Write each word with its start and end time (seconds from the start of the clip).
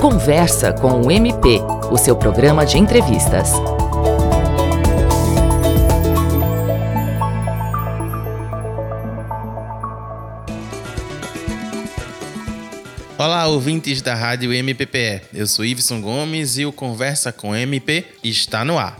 Conversa 0.00 0.72
com 0.72 1.02
o 1.02 1.10
MP, 1.10 1.60
o 1.90 1.98
seu 1.98 2.16
programa 2.16 2.64
de 2.64 2.78
entrevistas. 2.78 3.50
Olá, 13.18 13.46
ouvintes 13.46 14.00
da 14.00 14.14
Rádio 14.14 14.54
MPPE. 14.54 15.20
Eu 15.34 15.46
sou 15.46 15.66
Iveson 15.66 16.00
Gomes 16.00 16.56
e 16.56 16.64
o 16.64 16.72
Conversa 16.72 17.30
com 17.30 17.54
MP 17.54 18.06
está 18.24 18.64
no 18.64 18.78
ar. 18.78 18.99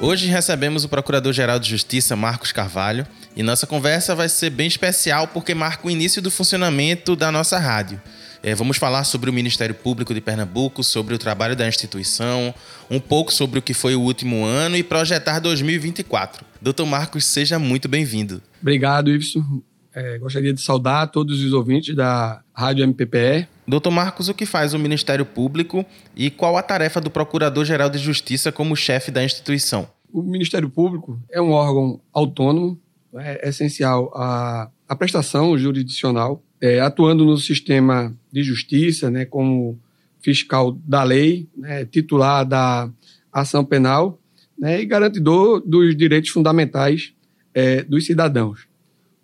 Hoje 0.00 0.28
recebemos 0.28 0.84
o 0.84 0.88
Procurador-Geral 0.88 1.58
de 1.58 1.68
Justiça, 1.68 2.14
Marcos 2.14 2.52
Carvalho, 2.52 3.04
e 3.34 3.42
nossa 3.42 3.66
conversa 3.66 4.14
vai 4.14 4.28
ser 4.28 4.48
bem 4.50 4.68
especial 4.68 5.26
porque 5.26 5.54
marca 5.54 5.88
o 5.88 5.90
início 5.90 6.22
do 6.22 6.30
funcionamento 6.30 7.16
da 7.16 7.32
nossa 7.32 7.58
rádio. 7.58 8.00
É, 8.40 8.54
vamos 8.54 8.76
falar 8.76 9.02
sobre 9.02 9.28
o 9.28 9.32
Ministério 9.32 9.74
Público 9.74 10.14
de 10.14 10.20
Pernambuco, 10.20 10.84
sobre 10.84 11.16
o 11.16 11.18
trabalho 11.18 11.56
da 11.56 11.66
instituição, 11.66 12.54
um 12.88 13.00
pouco 13.00 13.32
sobre 13.32 13.58
o 13.58 13.62
que 13.62 13.74
foi 13.74 13.96
o 13.96 14.00
último 14.00 14.44
ano 14.44 14.76
e 14.76 14.84
projetar 14.84 15.40
2024. 15.40 16.46
Doutor 16.62 16.86
Marcos, 16.86 17.24
seja 17.24 17.58
muito 17.58 17.88
bem-vindo. 17.88 18.40
Obrigado, 18.62 19.10
Iveson. 19.10 19.62
É, 19.92 20.16
gostaria 20.18 20.54
de 20.54 20.60
saudar 20.60 21.08
todos 21.08 21.42
os 21.42 21.52
ouvintes 21.52 21.96
da 21.96 22.40
Rádio 22.54 22.84
MPPE. 22.84 23.48
Doutor 23.66 23.90
Marcos, 23.90 24.28
o 24.28 24.34
que 24.34 24.46
faz 24.46 24.72
o 24.72 24.78
Ministério 24.78 25.26
Público 25.26 25.84
e 26.14 26.30
qual 26.30 26.56
a 26.56 26.62
tarefa 26.62 27.00
do 27.00 27.10
Procurador-Geral 27.10 27.90
de 27.90 27.98
Justiça 27.98 28.52
como 28.52 28.76
chefe 28.76 29.10
da 29.10 29.24
instituição? 29.24 29.88
O 30.12 30.22
Ministério 30.22 30.70
Público 30.70 31.20
é 31.30 31.40
um 31.40 31.50
órgão 31.50 32.00
autônomo, 32.12 32.80
é 33.14 33.48
essencial 33.48 34.10
à, 34.14 34.70
à 34.88 34.96
prestação 34.96 35.56
jurisdicional, 35.56 36.42
é, 36.60 36.80
atuando 36.80 37.24
no 37.24 37.36
sistema 37.36 38.16
de 38.32 38.42
justiça, 38.42 39.10
né, 39.10 39.24
como 39.24 39.78
fiscal 40.20 40.72
da 40.84 41.02
lei, 41.02 41.48
né, 41.56 41.84
titular 41.84 42.44
da 42.44 42.90
ação 43.32 43.64
penal 43.64 44.18
né, 44.58 44.80
e 44.80 44.86
garantidor 44.86 45.60
dos 45.64 45.96
direitos 45.96 46.30
fundamentais 46.30 47.12
é, 47.54 47.82
dos 47.82 48.06
cidadãos. 48.06 48.66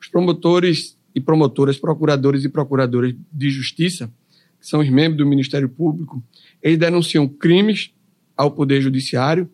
Os 0.01 0.09
promotores 0.09 0.97
e 1.15 1.21
promotoras, 1.21 1.79
procuradores 1.79 2.45
e 2.45 2.49
procuradoras 2.49 3.15
de 3.33 3.51
justiça, 3.51 4.13
que 4.61 4.67
são 4.67 4.81
os 4.81 4.89
membros 4.89 5.19
do 5.19 5.27
Ministério 5.27 5.69
Público, 5.69 6.23
eles 6.63 6.79
denunciam 6.79 7.29
crimes 7.29 7.93
ao 8.37 8.51
Poder 8.51 8.81
Judiciário, 8.81 9.49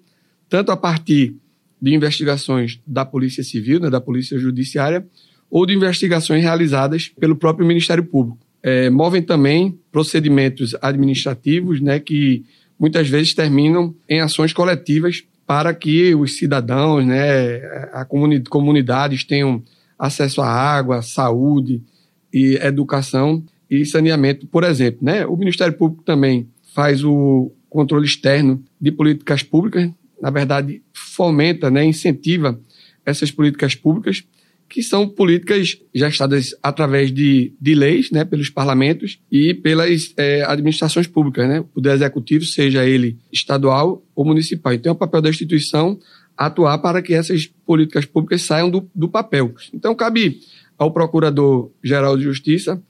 tanto 0.51 0.71
a 0.73 0.77
partir 0.77 1.37
de 1.81 1.95
investigações 1.95 2.79
da 2.87 3.07
Polícia 3.07 3.43
Civil, 3.43 3.81
né, 3.81 3.89
da 3.89 4.01
Polícia 4.01 4.39
Judiciária, 4.39 5.07
ou 5.51 5.65
de 5.65 5.75
investigações 5.75 6.43
realizadas 6.43 7.09
pelo 7.09 7.37
próprio 7.37 7.67
Ministério 7.67 8.05
Público. 8.05 8.39
É, 8.63 8.91
movem 8.91 9.23
também 9.23 9.79
procedimentos 9.91 10.77
administrativos 10.83 11.81
né, 11.81 11.99
que 11.99 12.45
muitas 12.79 13.09
vezes 13.09 13.35
terminam 13.35 13.95
em 14.09 14.21
ações 14.21 14.53
coletivas 14.53 15.25
para 15.47 15.73
que 15.73 16.15
os 16.15 16.37
cidadãos, 16.37 17.07
né, 17.07 17.57
a 17.93 18.05
comuni 18.05 18.41
comunidades 18.43 19.25
tenham 19.25 19.63
acesso 19.99 20.41
à 20.41 20.49
água, 20.49 21.03
saúde 21.03 21.83
e 22.33 22.55
educação 22.63 23.43
e 23.69 23.85
saneamento, 23.85 24.47
por 24.47 24.65
exemplo. 24.65 25.01
Né? 25.03 25.27
O 25.27 25.37
Ministério 25.37 25.77
Público 25.77 26.03
também 26.03 26.49
faz 26.75 27.03
o 27.05 27.51
controle 27.69 28.07
externo 28.07 28.63
de 28.81 28.93
políticas 28.93 29.43
públicas, 29.43 29.91
na 30.21 30.31
verdade, 30.31 30.83
fomenta, 30.93 31.71
né, 31.71 31.85
incentiva 31.85 32.61
essas 33.05 33.31
políticas 33.31 33.75
públicas, 33.75 34.25
que 34.69 34.83
são 34.83 35.09
políticas 35.09 35.79
gestadas 35.93 36.55
através 36.63 37.13
de, 37.13 37.53
de 37.61 37.75
leis, 37.75 38.11
né, 38.13 38.25
pelos 38.25 38.49
parlamentos 38.49 39.19
e 39.31 39.53
pelas 39.53 40.15
é, 40.17 40.45
administrações 40.45 41.09
públicas, 41.09 41.49
né, 41.49 41.61
o 41.61 41.65
poder 41.65 41.95
executivo, 41.95 42.45
seja 42.45 42.87
ele 42.87 43.19
estadual 43.33 44.05
ou 44.15 44.25
municipal. 44.25 44.73
Então, 44.73 44.91
é 44.91 44.93
o 44.93 44.99
papel 44.99 45.23
da 45.23 45.31
instituição 45.31 45.99
atuar 46.37 46.79
para 46.79 47.03
que 47.03 47.13
essas 47.13 47.47
políticas 47.67 48.05
públicas 48.05 48.43
saiam 48.43 48.71
do, 48.71 48.89
do 48.95 49.09
papel. 49.09 49.53
Então, 49.75 49.95
cabe 49.95 50.41
ao 50.79 50.93
Procurador-Geral 50.93 52.17
de 52.17 52.23
Justiça 52.23 52.81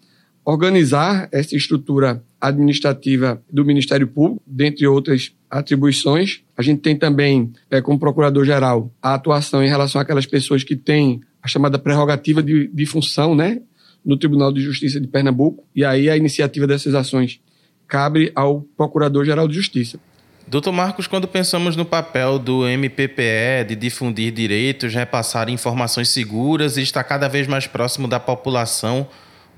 organizar 0.44 1.28
essa 1.32 1.56
estrutura 1.56 2.22
administrativa 2.40 3.42
do 3.50 3.64
Ministério 3.64 4.06
Público, 4.06 4.42
dentre 4.46 4.86
outras 4.86 5.32
atribuições. 5.50 6.42
A 6.56 6.62
gente 6.62 6.80
tem 6.80 6.96
também, 6.96 7.52
é, 7.70 7.80
como 7.80 7.98
Procurador-Geral, 7.98 8.92
a 9.02 9.14
atuação 9.14 9.62
em 9.62 9.68
relação 9.68 10.00
àquelas 10.00 10.26
pessoas 10.26 10.62
que 10.62 10.76
têm 10.76 11.20
a 11.42 11.48
chamada 11.48 11.78
prerrogativa 11.78 12.42
de, 12.42 12.68
de 12.68 12.86
função, 12.86 13.34
né, 13.34 13.60
no 14.04 14.16
Tribunal 14.16 14.52
de 14.52 14.60
Justiça 14.60 15.00
de 15.00 15.08
Pernambuco, 15.08 15.64
e 15.74 15.84
aí 15.84 16.08
a 16.08 16.16
iniciativa 16.16 16.66
dessas 16.66 16.94
ações 16.94 17.40
cabe 17.88 18.30
ao 18.34 18.62
Procurador-Geral 18.76 19.48
de 19.48 19.54
Justiça. 19.54 19.98
Doutor 20.46 20.72
Marcos, 20.72 21.06
quando 21.06 21.28
pensamos 21.28 21.76
no 21.76 21.84
papel 21.84 22.38
do 22.38 22.66
MPPE 22.66 23.66
de 23.68 23.76
difundir 23.76 24.32
direitos, 24.32 24.92
repassar 24.92 25.48
informações 25.48 26.08
seguras 26.08 26.76
e 26.76 26.82
estar 26.82 27.04
cada 27.04 27.28
vez 27.28 27.46
mais 27.46 27.66
próximo 27.66 28.08
da 28.08 28.18
população, 28.18 29.06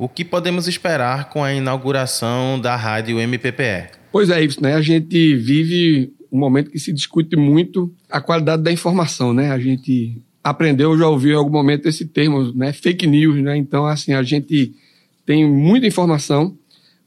o 0.02 0.08
que 0.08 0.24
podemos 0.24 0.66
esperar 0.66 1.30
com 1.30 1.44
a 1.44 1.54
inauguração 1.54 2.60
da 2.60 2.74
rádio 2.74 3.20
MPPE? 3.20 3.90
Pois 4.10 4.30
é, 4.30 4.44
isso, 4.44 4.60
né? 4.60 4.74
A 4.74 4.82
gente 4.82 5.36
vive 5.36 6.12
um 6.30 6.40
momento 6.40 6.72
que 6.72 6.78
se 6.80 6.92
discute 6.92 7.36
muito 7.36 7.94
a 8.10 8.20
qualidade 8.20 8.64
da 8.64 8.72
informação, 8.72 9.32
né? 9.32 9.52
A 9.52 9.60
gente 9.60 10.20
aprendeu, 10.42 10.98
já 10.98 11.06
ouviu 11.06 11.34
em 11.34 11.36
algum 11.36 11.52
momento 11.52 11.88
esse 11.88 12.04
termo, 12.04 12.52
né? 12.52 12.72
Fake 12.72 13.06
news, 13.06 13.40
né? 13.40 13.56
Então, 13.56 13.86
assim, 13.86 14.12
a 14.12 14.24
gente 14.24 14.74
tem 15.24 15.48
muita 15.48 15.86
informação, 15.86 16.58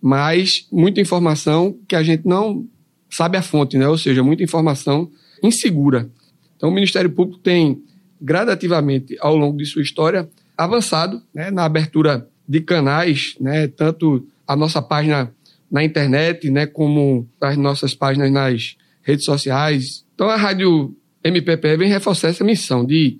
mas 0.01 0.65
muita 0.71 1.01
informação 1.01 1.77
que 1.89 1.97
a 1.97 2.03
gente 2.03 2.25
não 2.25 2.65
sabe 3.09 3.37
a 3.37 3.41
fonte, 3.41 3.77
né? 3.77 3.89
ou 3.89 3.97
seja, 3.97 4.23
muita 4.23 4.41
informação 4.41 5.11
insegura. 5.43 6.09
Então, 6.55 6.69
o 6.69 6.73
Ministério 6.73 7.09
Público 7.09 7.41
tem 7.41 7.83
gradativamente, 8.21 9.17
ao 9.19 9.35
longo 9.35 9.57
de 9.57 9.65
sua 9.65 9.81
história, 9.81 10.29
avançado 10.57 11.21
né, 11.33 11.51
na 11.51 11.65
abertura 11.65 12.29
de 12.47 12.61
canais, 12.61 13.35
né, 13.39 13.67
tanto 13.67 14.27
a 14.47 14.55
nossa 14.55 14.81
página 14.81 15.33
na 15.69 15.83
internet, 15.83 16.49
né, 16.49 16.65
como 16.65 17.27
as 17.41 17.57
nossas 17.57 17.93
páginas 17.93 18.31
nas 18.31 18.77
redes 19.01 19.25
sociais. 19.25 20.05
Então, 20.13 20.29
a 20.29 20.35
Rádio 20.35 20.95
MPP 21.23 21.77
vem 21.77 21.89
reforçar 21.89 22.29
essa 22.29 22.43
missão 22.43 22.85
de 22.85 23.17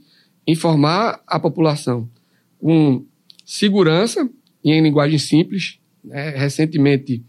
informar 0.48 1.22
a 1.26 1.40
população 1.40 2.10
com 2.60 3.04
segurança 3.46 4.30
e 4.64 4.72
em 4.72 4.82
linguagem 4.82 5.18
simples. 5.18 5.80
Né? 6.04 6.30
Recentemente, 6.30 7.24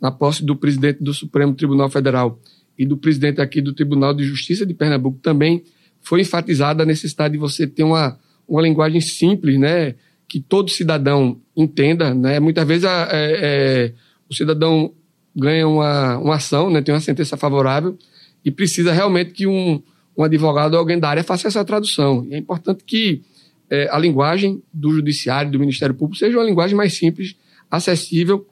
na 0.00 0.10
posse 0.10 0.44
do 0.44 0.56
presidente 0.56 1.02
do 1.02 1.12
Supremo 1.14 1.54
Tribunal 1.54 1.90
Federal 1.90 2.40
e 2.78 2.86
do 2.86 2.96
presidente 2.96 3.40
aqui 3.40 3.60
do 3.60 3.72
Tribunal 3.72 4.14
de 4.14 4.24
Justiça 4.24 4.66
de 4.66 4.74
Pernambuco 4.74 5.18
também 5.18 5.62
foi 6.00 6.22
enfatizada 6.22 6.82
a 6.82 6.86
necessidade 6.86 7.32
de 7.32 7.38
você 7.38 7.66
ter 7.66 7.84
uma, 7.84 8.18
uma 8.48 8.60
linguagem 8.60 9.00
simples, 9.00 9.58
né, 9.58 9.94
que 10.32 10.40
todo 10.40 10.70
cidadão 10.70 11.38
entenda, 11.54 12.14
né? 12.14 12.40
Muitas 12.40 12.66
vezes 12.66 12.86
a, 12.86 13.06
é, 13.12 13.38
é, 13.42 13.92
o 14.30 14.34
cidadão 14.34 14.90
ganha 15.36 15.68
uma, 15.68 16.16
uma 16.16 16.36
ação, 16.36 16.70
né, 16.70 16.80
tem 16.80 16.94
uma 16.94 17.02
sentença 17.02 17.36
favorável 17.36 17.98
e 18.42 18.50
precisa 18.50 18.94
realmente 18.94 19.32
que 19.32 19.46
um, 19.46 19.82
um 20.16 20.24
advogado 20.24 20.72
ou 20.72 20.78
alguém 20.78 20.98
da 20.98 21.10
área 21.10 21.22
faça 21.22 21.48
essa 21.48 21.62
tradução. 21.66 22.24
E 22.30 22.32
é 22.32 22.38
importante 22.38 22.82
que 22.82 23.20
é, 23.68 23.90
a 23.90 23.98
linguagem 23.98 24.62
do 24.72 24.90
judiciário, 24.90 25.52
do 25.52 25.60
Ministério 25.60 25.94
Público, 25.94 26.16
seja 26.16 26.38
uma 26.38 26.46
linguagem 26.46 26.74
mais 26.74 26.94
simples, 26.94 27.36
acessível 27.70 28.46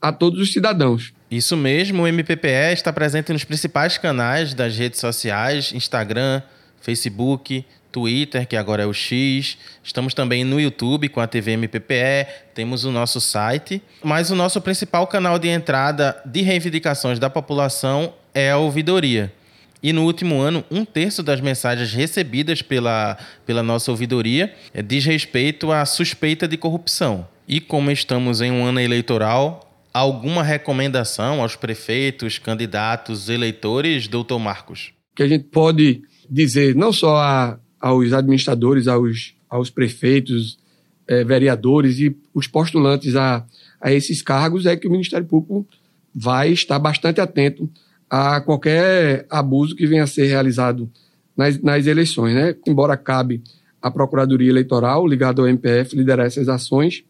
a 0.00 0.10
todos 0.12 0.40
os 0.40 0.54
cidadãos. 0.54 1.12
Isso 1.30 1.54
mesmo, 1.54 2.04
o 2.04 2.06
MPPE 2.06 2.72
está 2.72 2.90
presente 2.94 3.30
nos 3.30 3.44
principais 3.44 3.98
canais 3.98 4.54
das 4.54 4.78
redes 4.78 5.00
sociais, 5.00 5.70
Instagram, 5.74 6.40
Facebook, 6.80 7.62
Twitter, 7.96 8.46
que 8.46 8.56
agora 8.56 8.82
é 8.82 8.86
o 8.86 8.92
X. 8.92 9.56
Estamos 9.82 10.12
também 10.12 10.44
no 10.44 10.60
YouTube 10.60 11.08
com 11.08 11.18
a 11.18 11.26
TV 11.26 11.52
MPPE, 11.52 12.26
temos 12.54 12.84
o 12.84 12.92
nosso 12.92 13.22
site, 13.22 13.80
mas 14.04 14.30
o 14.30 14.34
nosso 14.34 14.60
principal 14.60 15.06
canal 15.06 15.38
de 15.38 15.48
entrada 15.48 16.14
de 16.26 16.42
reivindicações 16.42 17.18
da 17.18 17.30
população 17.30 18.12
é 18.34 18.50
a 18.50 18.58
ouvidoria. 18.58 19.32
E 19.82 19.94
no 19.94 20.04
último 20.04 20.42
ano, 20.42 20.62
um 20.70 20.84
terço 20.84 21.22
das 21.22 21.40
mensagens 21.40 21.94
recebidas 21.94 22.60
pela, 22.60 23.16
pela 23.46 23.62
nossa 23.62 23.90
ouvidoria 23.90 24.54
é, 24.74 24.82
diz 24.82 25.06
respeito 25.06 25.72
à 25.72 25.86
suspeita 25.86 26.46
de 26.46 26.58
corrupção. 26.58 27.26
E 27.48 27.62
como 27.62 27.90
estamos 27.90 28.42
em 28.42 28.52
um 28.52 28.66
ano 28.66 28.78
eleitoral, 28.78 29.80
alguma 29.90 30.42
recomendação 30.42 31.40
aos 31.40 31.56
prefeitos, 31.56 32.38
candidatos, 32.38 33.30
eleitores, 33.30 34.06
doutor 34.06 34.38
Marcos? 34.38 34.92
Que 35.14 35.22
a 35.22 35.28
gente 35.28 35.44
pode 35.44 36.02
dizer 36.28 36.74
não 36.74 36.92
só 36.92 37.16
a, 37.16 37.58
aos 37.80 38.12
administradores, 38.12 38.88
aos, 38.88 39.34
aos 39.48 39.70
prefeitos, 39.70 40.58
eh, 41.06 41.24
vereadores 41.24 41.98
e 41.98 42.16
os 42.34 42.46
postulantes 42.46 43.14
a, 43.16 43.44
a 43.80 43.92
esses 43.92 44.22
cargos 44.22 44.66
é 44.66 44.76
que 44.76 44.88
o 44.88 44.90
Ministério 44.90 45.26
Público 45.26 45.66
vai 46.14 46.50
estar 46.50 46.78
bastante 46.78 47.20
atento 47.20 47.68
a 48.08 48.40
qualquer 48.40 49.26
abuso 49.28 49.76
que 49.76 49.86
venha 49.86 50.04
a 50.04 50.06
ser 50.06 50.26
realizado 50.26 50.90
nas, 51.36 51.60
nas 51.60 51.86
eleições. 51.86 52.34
Né? 52.34 52.56
Embora 52.66 52.96
cabe 52.96 53.42
a 53.82 53.90
Procuradoria 53.90 54.50
Eleitoral, 54.50 55.06
ligada 55.06 55.42
ao 55.42 55.48
MPF, 55.48 55.94
liderar 55.94 56.26
essas 56.26 56.48
ações, 56.48 57.04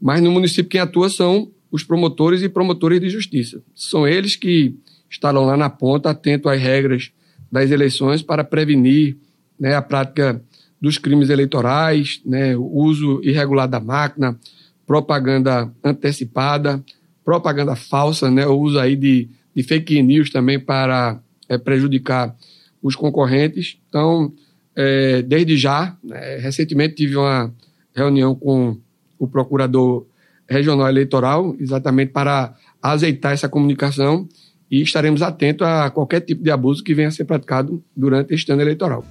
mas 0.00 0.20
no 0.22 0.30
município 0.30 0.70
quem 0.70 0.80
atua 0.80 1.08
são 1.08 1.50
os 1.70 1.84
promotores 1.84 2.42
e 2.42 2.48
promotores 2.48 3.00
de 3.00 3.10
justiça. 3.10 3.62
São 3.74 4.06
eles 4.06 4.34
que 4.36 4.74
estarão 5.10 5.44
lá 5.44 5.56
na 5.56 5.70
ponta, 5.70 6.10
atentos 6.10 6.50
às 6.50 6.60
regras 6.60 7.12
das 7.50 7.70
eleições 7.70 8.22
para 8.22 8.42
prevenir 8.42 9.16
né, 9.58 9.74
a 9.74 9.82
prática 9.82 10.40
dos 10.80 10.98
crimes 10.98 11.30
eleitorais, 11.30 12.20
né, 12.24 12.56
o 12.56 12.64
uso 12.64 13.20
irregular 13.22 13.66
da 13.66 13.80
máquina, 13.80 14.38
propaganda 14.86 15.70
antecipada, 15.82 16.82
propaganda 17.24 17.74
falsa, 17.74 18.30
né, 18.30 18.46
o 18.46 18.58
uso 18.58 18.78
aí 18.78 18.94
de, 18.94 19.28
de 19.54 19.62
fake 19.62 20.02
news 20.02 20.30
também 20.30 20.60
para 20.60 21.18
é, 21.48 21.58
prejudicar 21.58 22.36
os 22.82 22.94
concorrentes. 22.94 23.78
Então, 23.88 24.32
é, 24.74 25.22
desde 25.22 25.56
já, 25.56 25.96
né, 26.04 26.36
recentemente 26.36 26.94
tive 26.94 27.16
uma 27.16 27.52
reunião 27.94 28.34
com 28.34 28.78
o 29.18 29.26
procurador 29.26 30.06
regional 30.48 30.88
eleitoral, 30.88 31.56
exatamente 31.58 32.12
para 32.12 32.54
azeitar 32.80 33.32
essa 33.32 33.48
comunicação 33.48 34.28
e 34.70 34.82
estaremos 34.82 35.22
atentos 35.22 35.66
a 35.66 35.90
qualquer 35.90 36.20
tipo 36.20 36.42
de 36.42 36.50
abuso 36.50 36.84
que 36.84 36.94
venha 36.94 37.08
a 37.08 37.12
ser 37.12 37.24
praticado 37.24 37.82
durante 37.96 38.34
este 38.34 38.52
ano 38.52 38.62
eleitoral. 38.62 39.04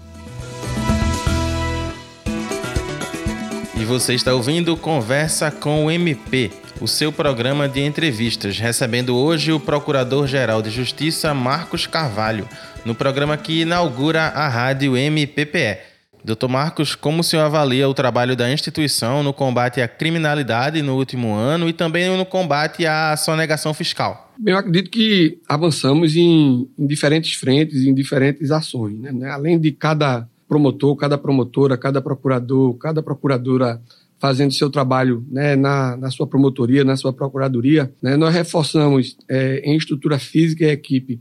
E 3.77 3.83
você 3.83 4.13
está 4.13 4.33
ouvindo 4.33 4.77
Conversa 4.77 5.51
com 5.51 5.85
o 5.85 5.91
MP, 5.91 6.49
o 6.79 6.87
seu 6.87 7.11
programa 7.11 7.67
de 7.67 7.81
entrevistas, 7.81 8.57
recebendo 8.57 9.15
hoje 9.15 9.51
o 9.51 9.59
Procurador-Geral 9.59 10.61
de 10.61 10.69
Justiça 10.69 11.33
Marcos 11.33 11.85
Carvalho, 11.85 12.47
no 12.85 12.95
programa 12.95 13.35
que 13.35 13.61
inaugura 13.61 14.21
a 14.21 14.47
rádio 14.47 14.95
MPPE. 14.95 15.77
Doutor 16.23 16.47
Marcos, 16.47 16.95
como 16.95 17.19
o 17.19 17.23
senhor 17.23 17.43
avalia 17.43 17.87
o 17.87 17.93
trabalho 17.93 18.35
da 18.35 18.51
instituição 18.51 19.21
no 19.21 19.33
combate 19.33 19.81
à 19.81 19.87
criminalidade 19.87 20.81
no 20.81 20.95
último 20.95 21.33
ano 21.35 21.69
e 21.69 21.73
também 21.73 22.09
no 22.17 22.25
combate 22.25 22.85
à 22.85 23.15
sonegação 23.17 23.73
fiscal? 23.73 24.33
Eu 24.43 24.57
acredito 24.57 24.89
que 24.89 25.37
avançamos 25.47 26.15
em, 26.15 26.67
em 26.79 26.87
diferentes 26.87 27.33
frentes, 27.33 27.83
em 27.85 27.93
diferentes 27.93 28.51
ações. 28.51 28.97
Né? 28.99 29.29
Além 29.29 29.59
de 29.59 29.71
cada 29.71 30.27
promotor, 30.55 30.95
cada 30.95 31.17
promotora, 31.17 31.77
cada 31.77 32.01
procurador, 32.01 32.73
cada 32.75 33.03
procuradora 33.03 33.81
fazendo 34.17 34.53
seu 34.53 34.69
trabalho 34.69 35.25
né, 35.29 35.55
na, 35.57 35.97
na, 35.97 36.09
sua 36.09 36.25
promotoria, 36.25 36.85
na 36.85 36.95
sua 36.95 37.11
procuradoria, 37.11 37.91
né, 38.01 38.15
nós 38.15 38.33
reforçamos 38.33 39.17
é, 39.27 39.57
em 39.69 39.75
estrutura 39.75 40.17
física 40.17 40.63
e 40.63 40.69
equipe 40.69 41.19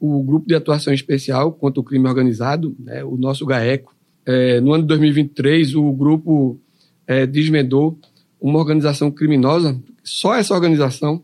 o 0.00 0.22
grupo 0.22 0.48
de 0.48 0.54
atuação 0.54 0.94
especial 0.94 1.52
contra 1.52 1.78
o 1.78 1.84
crime 1.84 2.08
organizado, 2.08 2.74
né, 2.78 3.04
o 3.04 3.18
nosso 3.18 3.44
GAECO. 3.44 3.94
É, 4.24 4.58
no 4.62 4.72
ano 4.72 4.84
de 4.84 4.88
2023, 4.88 5.74
o 5.74 5.92
grupo 5.92 6.58
é, 7.06 7.26
desmendou 7.26 7.98
uma 8.40 8.58
organização 8.58 9.10
criminosa, 9.10 9.78
só 10.02 10.34
essa 10.34 10.54
organização 10.54 11.22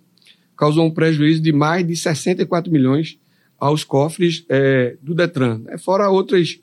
causou 0.55 0.85
um 0.85 0.91
prejuízo 0.91 1.41
de 1.41 1.53
mais 1.53 1.87
de 1.87 1.97
64 1.97 2.71
milhões 2.71 3.19
aos 3.59 3.83
cofres 3.83 4.45
é, 4.51 4.97
do 5.01 5.15
Detran, 5.15 5.61
né, 5.65 5.79
fora 5.79 6.11
outras 6.11 6.61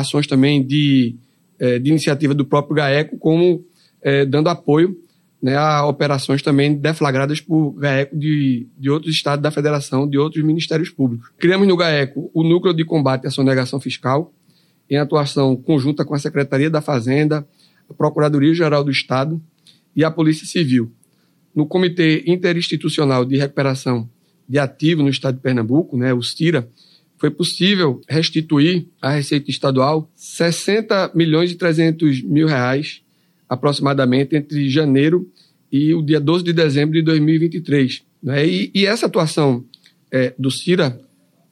ações 0.00 0.26
também 0.26 0.64
de, 0.64 1.16
é, 1.58 1.78
de 1.78 1.90
iniciativa 1.90 2.34
do 2.34 2.44
próprio 2.44 2.76
GAECO, 2.76 3.18
como 3.18 3.64
é, 4.02 4.24
dando 4.24 4.48
apoio 4.48 4.96
né, 5.42 5.56
a 5.56 5.86
operações 5.86 6.42
também 6.42 6.74
deflagradas 6.74 7.40
por 7.40 7.72
GAECO 7.72 8.16
de, 8.16 8.66
de 8.76 8.90
outros 8.90 9.14
estados 9.14 9.42
da 9.42 9.50
federação, 9.50 10.08
de 10.08 10.18
outros 10.18 10.42
ministérios 10.44 10.90
públicos. 10.90 11.30
Criamos 11.38 11.68
no 11.68 11.76
GAECO 11.76 12.30
o 12.32 12.42
Núcleo 12.42 12.74
de 12.74 12.84
Combate 12.84 13.26
à 13.26 13.30
Sonegação 13.30 13.78
Fiscal, 13.80 14.32
em 14.88 14.96
atuação 14.96 15.56
conjunta 15.56 16.04
com 16.04 16.14
a 16.14 16.18
Secretaria 16.18 16.70
da 16.70 16.80
Fazenda, 16.80 17.46
a 17.88 17.94
Procuradoria-Geral 17.94 18.82
do 18.82 18.90
Estado 18.90 19.40
e 19.94 20.04
a 20.04 20.10
Polícia 20.10 20.46
Civil. 20.46 20.92
No 21.54 21.66
Comitê 21.66 22.24
Interinstitucional 22.26 23.24
de 23.24 23.36
Recuperação 23.36 24.08
de 24.48 24.58
Ativo 24.58 25.02
no 25.02 25.08
Estado 25.08 25.36
de 25.36 25.42
Pernambuco, 25.42 25.96
né, 25.96 26.14
o 26.14 26.22
CIRA, 26.22 26.68
foi 27.18 27.30
possível 27.30 28.00
restituir 28.08 28.86
à 29.00 29.10
Receita 29.10 29.50
Estadual 29.50 30.10
60 30.14 31.12
milhões 31.14 31.50
e 31.50 31.54
300 31.54 32.22
mil 32.22 32.46
reais, 32.46 33.02
aproximadamente, 33.48 34.36
entre 34.36 34.68
janeiro 34.68 35.28
e 35.72 35.94
o 35.94 36.02
dia 36.02 36.20
12 36.20 36.44
de 36.44 36.52
dezembro 36.52 36.94
de 36.94 37.02
2023. 37.02 38.02
Né? 38.22 38.46
E, 38.46 38.70
e 38.74 38.86
essa 38.86 39.06
atuação 39.06 39.64
é, 40.12 40.34
do 40.38 40.50
CIRA, 40.50 41.00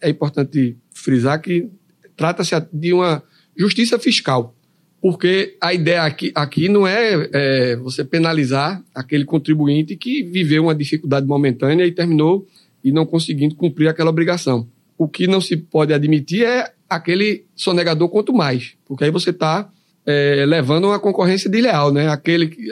é 0.01 0.11
importante 0.11 0.77
frisar 0.93 1.41
que 1.41 1.69
trata-se 2.17 2.55
de 2.73 2.93
uma 2.93 3.23
justiça 3.57 3.99
fiscal, 3.99 4.55
porque 5.01 5.57
a 5.61 5.73
ideia 5.73 6.03
aqui, 6.03 6.31
aqui 6.35 6.69
não 6.69 6.87
é, 6.87 7.29
é 7.33 7.77
você 7.77 8.05
penalizar 8.05 8.83
aquele 8.95 9.25
contribuinte 9.25 9.97
que 9.97 10.23
viveu 10.23 10.65
uma 10.65 10.75
dificuldade 10.75 11.27
momentânea 11.27 11.87
e 11.87 11.93
terminou 11.93 12.47
e 12.83 12.93
não 12.93 13.07
conseguindo 13.07 13.55
cumprir 13.55 13.89
aquela 13.89 14.11
obrigação 14.11 14.69
o 14.97 15.09
que 15.09 15.27
não 15.27 15.41
se 15.41 15.57
pode 15.57 15.93
admitir 15.93 16.45
é 16.45 16.73
aquele 16.89 17.45
sonegador 17.55 18.09
quanto 18.09 18.33
mais, 18.33 18.75
porque 18.87 19.05
aí 19.05 19.11
você 19.11 19.31
está 19.31 19.69
é, 20.07 20.45
levando 20.47 20.85
uma 20.85 20.99
concorrência 21.01 21.51
desleal, 21.51 21.93
né? 21.93 22.09
Aquele 22.09 22.49
que, 22.49 22.69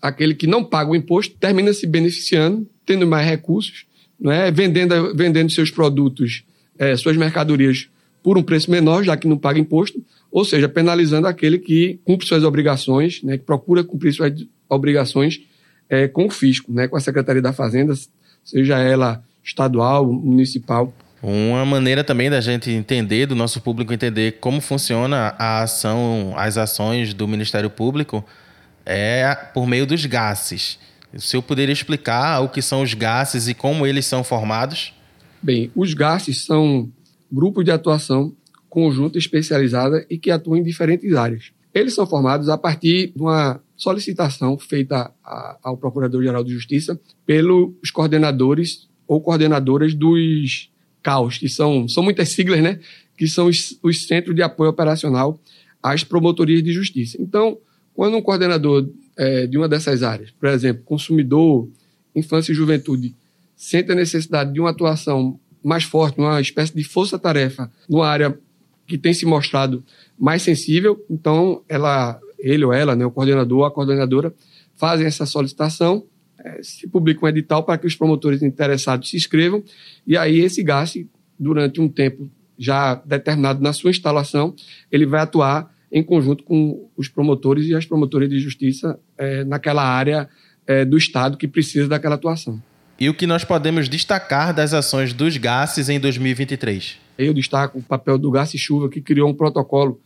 aquele 0.00 0.34
que 0.34 0.46
não 0.46 0.64
paga 0.64 0.90
o 0.90 0.96
imposto 0.96 1.36
termina 1.38 1.72
se 1.72 1.86
beneficiando, 1.86 2.66
tendo 2.84 3.06
mais 3.06 3.28
recursos, 3.28 3.86
né? 4.22 4.50
vendendo, 4.50 5.14
vendendo 5.14 5.50
seus 5.50 5.70
produtos, 5.70 6.44
é, 6.78 6.96
suas 6.96 7.16
mercadorias 7.16 7.88
por 8.22 8.38
um 8.38 8.42
preço 8.42 8.70
menor, 8.70 9.02
já 9.02 9.16
que 9.16 9.26
não 9.26 9.36
paga 9.36 9.58
imposto, 9.58 10.02
ou 10.30 10.44
seja, 10.44 10.68
penalizando 10.68 11.26
aquele 11.26 11.58
que 11.58 11.98
cumpre 12.04 12.26
suas 12.26 12.44
obrigações, 12.44 13.22
né? 13.22 13.36
que 13.36 13.44
procura 13.44 13.82
cumprir 13.82 14.12
suas 14.12 14.32
obrigações 14.68 15.40
é, 15.88 16.06
com 16.06 16.26
o 16.26 16.30
fisco, 16.30 16.72
né? 16.72 16.86
com 16.86 16.96
a 16.96 17.00
Secretaria 17.00 17.42
da 17.42 17.52
Fazenda, 17.52 17.94
seja 18.44 18.78
ela 18.78 19.22
estadual, 19.42 20.06
municipal. 20.10 20.94
Uma 21.22 21.64
maneira 21.64 22.02
também 22.02 22.28
da 22.28 22.40
gente 22.40 22.68
entender, 22.68 23.26
do 23.26 23.36
nosso 23.36 23.60
público 23.60 23.92
entender 23.92 24.38
como 24.40 24.60
funciona 24.60 25.36
a 25.38 25.62
ação, 25.62 26.34
as 26.36 26.58
ações 26.58 27.14
do 27.14 27.28
Ministério 27.28 27.70
Público 27.70 28.24
é 28.84 29.32
por 29.54 29.64
meio 29.64 29.86
dos 29.86 30.04
gases. 30.04 30.80
O 31.14 31.20
senhor 31.20 31.42
poderia 31.42 31.72
explicar 31.72 32.40
o 32.40 32.48
que 32.48 32.60
são 32.60 32.82
os 32.82 32.92
gases 32.92 33.46
e 33.46 33.54
como 33.54 33.86
eles 33.86 34.04
são 34.04 34.24
formados? 34.24 34.92
Bem, 35.40 35.70
os 35.76 35.94
gases 35.94 36.44
são 36.44 36.90
grupos 37.30 37.64
de 37.64 37.70
atuação 37.70 38.34
conjunta 38.68 39.16
especializada 39.16 40.04
e 40.10 40.18
que 40.18 40.30
atuam 40.30 40.56
em 40.56 40.62
diferentes 40.62 41.14
áreas. 41.14 41.52
Eles 41.72 41.94
são 41.94 42.06
formados 42.06 42.48
a 42.48 42.58
partir 42.58 43.12
de 43.14 43.22
uma 43.22 43.60
solicitação 43.76 44.58
feita 44.58 45.12
ao 45.62 45.76
Procurador-Geral 45.76 46.42
de 46.42 46.52
Justiça 46.52 46.98
pelos 47.24 47.90
coordenadores 47.92 48.88
ou 49.06 49.20
coordenadoras 49.20 49.94
dos 49.94 50.71
CAUS, 51.02 51.38
que 51.38 51.48
são, 51.48 51.88
são 51.88 52.02
muitas 52.02 52.30
siglas, 52.30 52.60
né? 52.60 52.78
Que 53.16 53.26
são 53.26 53.46
os, 53.46 53.78
os 53.82 54.06
Centros 54.06 54.34
de 54.34 54.42
Apoio 54.42 54.70
Operacional 54.70 55.40
às 55.82 56.04
Promotorias 56.04 56.62
de 56.62 56.72
Justiça. 56.72 57.16
Então, 57.20 57.58
quando 57.94 58.16
um 58.16 58.22
coordenador 58.22 58.88
é, 59.16 59.46
de 59.46 59.58
uma 59.58 59.68
dessas 59.68 60.02
áreas, 60.02 60.30
por 60.30 60.48
exemplo, 60.48 60.82
consumidor, 60.84 61.68
infância 62.14 62.52
e 62.52 62.54
juventude, 62.54 63.14
sente 63.56 63.92
a 63.92 63.94
necessidade 63.94 64.52
de 64.52 64.60
uma 64.60 64.70
atuação 64.70 65.38
mais 65.62 65.84
forte, 65.84 66.18
uma 66.18 66.40
espécie 66.40 66.74
de 66.74 66.82
força-tarefa 66.82 67.70
numa 67.88 68.08
área 68.08 68.36
que 68.86 68.98
tem 68.98 69.14
se 69.14 69.24
mostrado 69.24 69.84
mais 70.18 70.42
sensível, 70.42 71.04
então 71.08 71.62
ela, 71.68 72.20
ele 72.38 72.64
ou 72.64 72.72
ela, 72.72 72.96
né, 72.96 73.06
o 73.06 73.10
coordenador, 73.10 73.64
a 73.64 73.70
coordenadora, 73.70 74.34
fazem 74.74 75.06
essa 75.06 75.24
solicitação 75.24 76.04
é, 76.44 76.62
se 76.62 76.88
publica 76.88 77.24
um 77.24 77.28
edital 77.28 77.62
para 77.62 77.78
que 77.78 77.86
os 77.86 77.94
promotores 77.94 78.42
interessados 78.42 79.08
se 79.08 79.16
inscrevam 79.16 79.62
e 80.06 80.16
aí 80.16 80.40
esse 80.40 80.62
GAS, 80.62 80.98
durante 81.38 81.80
um 81.80 81.88
tempo 81.88 82.30
já 82.58 82.94
determinado 82.94 83.62
na 83.62 83.72
sua 83.72 83.90
instalação, 83.90 84.54
ele 84.90 85.06
vai 85.06 85.20
atuar 85.20 85.72
em 85.90 86.02
conjunto 86.02 86.42
com 86.42 86.88
os 86.96 87.08
promotores 87.08 87.66
e 87.66 87.74
as 87.74 87.86
promotoras 87.86 88.28
de 88.28 88.38
justiça 88.38 88.98
é, 89.16 89.44
naquela 89.44 89.84
área 89.84 90.28
é, 90.66 90.84
do 90.84 90.96
Estado 90.96 91.36
que 91.36 91.46
precisa 91.46 91.88
daquela 91.88 92.14
atuação. 92.14 92.62
E 92.98 93.08
o 93.08 93.14
que 93.14 93.26
nós 93.26 93.44
podemos 93.44 93.88
destacar 93.88 94.54
das 94.54 94.74
ações 94.74 95.12
dos 95.12 95.36
GASes 95.36 95.88
em 95.88 95.98
2023? 95.98 96.98
Eu 97.18 97.34
destaco 97.34 97.78
o 97.78 97.82
papel 97.82 98.16
do 98.16 98.30
GAS 98.30 98.52
Chuva, 98.56 98.88
que 98.88 99.00
criou 99.00 99.28
um 99.28 99.34
protocolo 99.34 100.00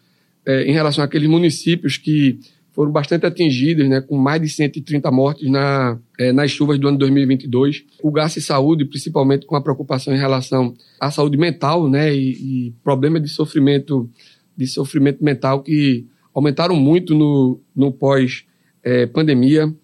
em 0.47 0.73
relação 0.73 1.03
àqueles 1.03 1.29
municípios 1.29 1.97
que 1.97 2.39
foram 2.77 2.93
bastante 2.93 3.25
atingidas, 3.25 3.89
né, 3.89 4.03
com 4.03 4.19
mais 4.19 4.41
de 4.41 4.51
130 4.51 5.11
mortes 5.11 5.51
na, 5.51 5.99
é, 6.19 6.31
nas 6.31 6.51
chuvas 6.51 6.79
do 6.79 6.87
ano 6.87 6.99
2022. 6.99 7.85
O 8.03 8.11
gasto 8.11 8.35
de 8.35 8.43
saúde, 8.43 8.85
principalmente 8.85 9.47
com 9.47 9.57
a 9.57 9.63
preocupação 9.63 10.15
em 10.15 10.19
relação 10.19 10.75
à 11.01 11.11
saúde 11.11 11.39
mental, 11.39 11.89
né, 11.89 12.15
e, 12.15 12.69
e 12.69 12.75
problemas 12.85 13.23
de 13.23 13.31
sofrimento, 13.31 14.11
de 14.55 14.67
sofrimento 14.67 15.25
mental 15.25 15.63
que 15.63 16.07
aumentaram 16.35 16.77
muito 16.77 17.15
no, 17.15 17.59
no 17.75 17.91
pós-pandemia. 17.91 19.75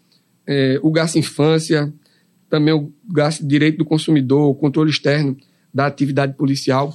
É, 0.46 0.74
é, 0.74 0.80
o 0.82 0.90
gasto 0.90 1.18
infância, 1.18 1.90
também 2.50 2.74
o 2.74 2.92
gasto 3.10 3.42
direito 3.46 3.78
do 3.78 3.86
consumidor, 3.86 4.50
o 4.50 4.54
controle 4.54 4.90
externo 4.90 5.34
da 5.72 5.86
atividade 5.86 6.34
policial. 6.34 6.94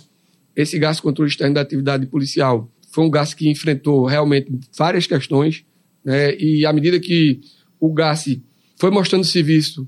Esse 0.56 0.78
gasto 0.78 1.02
controle 1.02 1.32
externo 1.32 1.56
da 1.56 1.62
atividade 1.62 2.06
policial 2.06 2.72
foi 2.92 3.04
um 3.04 3.10
GAS 3.10 3.34
que 3.34 3.50
enfrentou 3.50 4.06
realmente 4.06 4.52
várias 4.78 5.08
questões, 5.08 5.66
né? 6.08 6.34
e 6.38 6.66
à 6.66 6.72
medida 6.72 6.98
que 7.02 7.42
o 7.82 7.94
GAS 7.94 8.40
foi 8.78 8.90
mostrando 8.90 9.26
serviço, 9.26 9.86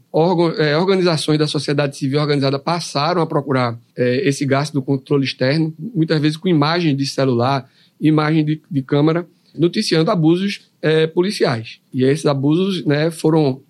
é, 0.57 0.75
organizações 0.75 1.39
da 1.39 1.47
sociedade 1.47 1.95
civil 1.95 2.19
organizada 2.19 2.59
passaram 2.59 3.21
a 3.21 3.25
procurar 3.25 3.79
é, 3.95 4.27
esse 4.27 4.45
gasto 4.45 4.73
do 4.73 4.81
controle 4.81 5.23
externo, 5.23 5.73
muitas 5.79 6.19
vezes 6.19 6.35
com 6.35 6.49
imagem 6.49 6.93
de 6.93 7.05
celular, 7.05 7.69
imagem 8.01 8.43
de, 8.43 8.61
de 8.69 8.81
câmera, 8.81 9.25
noticiando 9.57 10.11
abusos 10.11 10.69
é, 10.81 11.07
policiais. 11.07 11.79
E 11.93 12.03
esses 12.03 12.25
abusos 12.25 12.85
né, 12.85 13.09
foram 13.11 13.61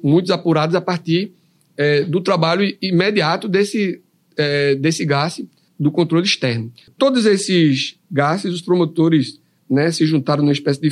muitos 0.00 0.30
apurados 0.30 0.76
a 0.76 0.80
partir 0.80 1.32
é, 1.76 2.04
do 2.04 2.20
trabalho 2.20 2.72
imediato 2.80 3.48
desse, 3.48 4.00
é, 4.36 4.76
desse 4.76 5.04
gasto 5.04 5.48
do 5.78 5.90
controle 5.90 6.24
externo. 6.24 6.72
Todos 6.96 7.26
esses 7.26 7.98
gastos, 8.10 8.54
os 8.54 8.62
promotores 8.62 9.40
né, 9.68 9.90
se 9.90 10.06
juntaram 10.06 10.42
numa 10.42 10.52
espécie 10.52 10.80
de 10.80 10.90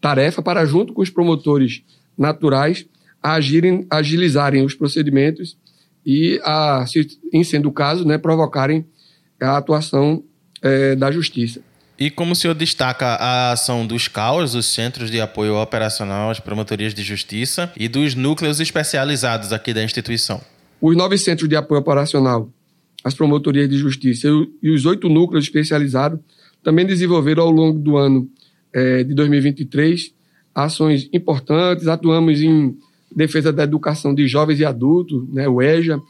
força-tarefa 0.00 0.42
para, 0.42 0.64
junto 0.64 0.92
com 0.92 1.02
os 1.02 1.10
promotores 1.10 1.82
naturais 2.16 2.86
agirem, 3.22 3.86
agilizarem 3.90 4.64
os 4.64 4.74
procedimentos 4.74 5.56
e, 6.04 6.40
a, 6.42 6.84
se, 6.86 7.06
em 7.32 7.44
sendo 7.44 7.68
o 7.68 7.72
caso, 7.72 8.04
né, 8.04 8.16
provocarem 8.18 8.84
a 9.40 9.58
atuação 9.58 10.24
é, 10.62 10.96
da 10.96 11.10
justiça. 11.10 11.60
E 11.98 12.10
como 12.10 12.32
o 12.32 12.36
senhor 12.36 12.54
destaca 12.54 13.06
a 13.06 13.52
ação 13.52 13.86
dos 13.86 14.08
CAUS, 14.08 14.54
os 14.54 14.64
Centros 14.64 15.10
de 15.10 15.20
Apoio 15.20 15.56
Operacional 15.56 16.30
às 16.30 16.40
Promotorias 16.40 16.94
de 16.94 17.02
Justiça, 17.02 17.70
e 17.76 17.88
dos 17.88 18.14
núcleos 18.14 18.58
especializados 18.58 19.52
aqui 19.52 19.74
da 19.74 19.84
instituição? 19.84 20.40
Os 20.80 20.96
nove 20.96 21.18
Centros 21.18 21.46
de 21.46 21.56
Apoio 21.56 21.80
Operacional 21.80 22.48
às 23.04 23.12
Promotorias 23.12 23.68
de 23.68 23.76
Justiça 23.76 24.28
e 24.62 24.70
os 24.70 24.86
oito 24.86 25.10
núcleos 25.10 25.44
especializados 25.44 26.18
também 26.62 26.86
desenvolveram 26.86 27.42
ao 27.42 27.50
longo 27.50 27.78
do 27.78 27.98
ano 27.98 28.30
é, 28.72 29.04
de 29.04 29.14
2023 29.14 30.14
ações 30.54 31.08
importantes, 31.12 31.86
atuamos 31.86 32.40
em 32.40 32.76
defesa 33.14 33.52
da 33.52 33.64
educação 33.64 34.14
de 34.14 34.26
jovens 34.26 34.60
e 34.60 34.64
adultos, 34.64 35.28
né, 35.28 35.48
o 35.48 35.60
EJA, 35.60 36.00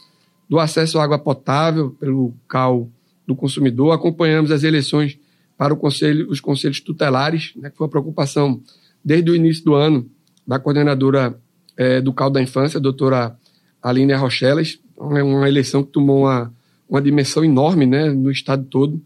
do 0.48 0.58
acesso 0.58 0.98
à 0.98 1.04
água 1.04 1.18
potável 1.18 1.90
pelo 1.90 2.34
CAL 2.48 2.88
do 3.26 3.34
consumidor, 3.34 3.92
acompanhamos 3.92 4.50
as 4.50 4.64
eleições 4.64 5.18
para 5.56 5.74
conselho, 5.76 6.28
os 6.30 6.40
conselhos 6.40 6.80
tutelares, 6.80 7.52
né, 7.56 7.70
que 7.70 7.76
foi 7.76 7.86
uma 7.86 7.90
preocupação 7.90 8.60
desde 9.04 9.30
o 9.30 9.36
início 9.36 9.64
do 9.64 9.74
ano 9.74 10.08
da 10.46 10.58
coordenadora 10.58 11.38
é, 11.76 12.00
do 12.00 12.12
CAL 12.12 12.30
da 12.30 12.42
Infância, 12.42 12.78
a 12.78 12.80
doutora 12.80 13.36
Aline 13.82 14.12
Rochelas, 14.14 14.78
é 14.98 15.22
uma 15.22 15.48
eleição 15.48 15.82
que 15.82 15.92
tomou 15.92 16.24
uma, 16.24 16.52
uma 16.88 17.00
dimensão 17.00 17.44
enorme 17.44 17.86
né, 17.86 18.10
no 18.10 18.30
estado 18.30 18.64
todo, 18.64 19.00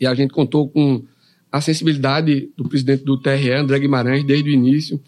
e 0.00 0.06
a 0.06 0.14
gente 0.14 0.32
contou 0.32 0.68
com 0.68 1.04
a 1.50 1.60
sensibilidade 1.60 2.50
do 2.56 2.68
presidente 2.68 3.04
do 3.04 3.16
TRE, 3.16 3.52
André 3.52 3.78
Guimarães, 3.78 4.24
desde 4.24 4.50
o 4.50 4.52
início, 4.52 5.00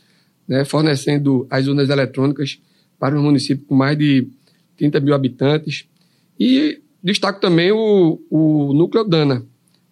né, 0.47 0.65
fornecendo 0.65 1.47
as 1.51 1.67
urnas 1.67 1.91
eletrônicas 1.91 2.61
para 2.99 3.19
um 3.19 3.23
município 3.23 3.65
com 3.67 3.75
mais 3.75 3.97
de 3.99 4.29
30 4.77 5.01
mil 5.01 5.15
habitantes. 5.15 5.87
E 6.39 6.81
destaco 7.03 7.41
também 7.41 7.71
o, 7.73 8.21
o 8.31 8.73
Núcleo 8.73 9.05
Dana, 9.05 9.45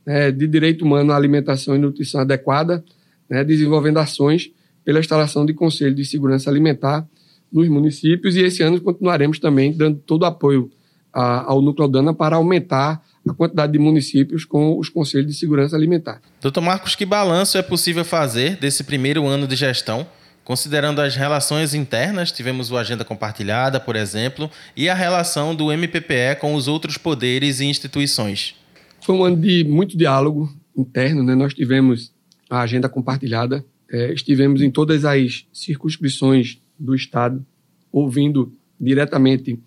né, 0.04 0.30
de 0.30 0.46
Direito 0.46 0.84
Humano 0.84 1.12
à 1.12 1.16
Alimentação 1.16 1.74
e 1.74 1.78
Nutrição 1.78 2.20
Adequada, 2.20 2.84
né, 3.28 3.44
desenvolvendo 3.44 3.98
ações 3.98 4.50
pela 4.84 5.00
instalação 5.00 5.44
de 5.44 5.52
Conselho 5.52 5.94
de 5.94 6.04
Segurança 6.04 6.48
Alimentar 6.48 7.06
nos 7.52 7.68
municípios. 7.68 8.36
E 8.36 8.40
esse 8.40 8.62
ano 8.62 8.80
continuaremos 8.80 9.38
também 9.38 9.76
dando 9.76 9.98
todo 9.98 10.22
o 10.22 10.26
apoio 10.26 10.70
a, 11.12 11.50
ao 11.50 11.60
Núcleo 11.60 11.88
Dana 11.88 12.14
para 12.14 12.36
aumentar 12.36 13.02
a 13.28 13.34
quantidade 13.34 13.72
de 13.72 13.78
municípios 13.78 14.44
com 14.44 14.78
os 14.78 14.88
Conselhos 14.88 15.26
de 15.26 15.34
Segurança 15.34 15.76
Alimentar. 15.76 16.20
Doutor 16.40 16.60
Marcos, 16.60 16.94
que 16.94 17.04
balanço 17.04 17.58
é 17.58 17.62
possível 17.62 18.04
fazer 18.04 18.56
desse 18.56 18.84
primeiro 18.84 19.26
ano 19.26 19.46
de 19.46 19.56
gestão? 19.56 20.06
Considerando 20.44 21.00
as 21.00 21.16
relações 21.16 21.74
internas, 21.74 22.30
tivemos 22.30 22.70
o 22.70 22.76
Agenda 22.76 23.04
Compartilhada, 23.04 23.80
por 23.80 23.96
exemplo, 23.96 24.48
e 24.76 24.88
a 24.88 24.94
relação 24.94 25.54
do 25.56 25.72
MPPE 25.72 26.36
com 26.40 26.54
os 26.54 26.68
outros 26.68 26.96
poderes 26.96 27.58
e 27.58 27.64
instituições. 27.64 28.54
Foi 29.00 29.14
um 29.14 29.24
ano 29.24 29.36
de 29.36 29.64
muito 29.64 29.98
diálogo 29.98 30.48
interno, 30.76 31.24
né? 31.24 31.34
Nós 31.34 31.52
tivemos 31.52 32.12
a 32.48 32.60
Agenda 32.60 32.88
Compartilhada, 32.88 33.64
é, 33.90 34.12
estivemos 34.12 34.62
em 34.62 34.70
todas 34.70 35.04
as 35.04 35.46
circunscrições 35.52 36.60
do 36.78 36.94
Estado, 36.94 37.44
ouvindo 37.90 38.52
diretamente 38.80 39.58